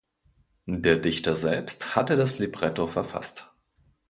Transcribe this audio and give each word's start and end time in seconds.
Der 0.65 0.95
Dichter 0.97 1.35
selbst 1.35 1.95
hatte 1.95 2.15
das 2.15 2.39
Libretto 2.39 2.87
verfasst. 2.87 3.53